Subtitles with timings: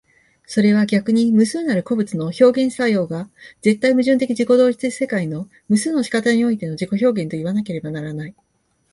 [0.47, 3.29] それは逆に無数なる個物の表現作用が
[3.61, 8.35] 絶対矛盾的自己同一的世界の無数の仕方においての自己表現といわなければならない。